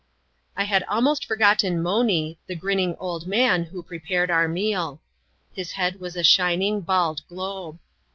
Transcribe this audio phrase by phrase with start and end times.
[0.57, 4.99] I had almost forgotten Monee, the grinning, old man who prepared our meaL
[5.53, 7.77] His head was a shining, bald globe.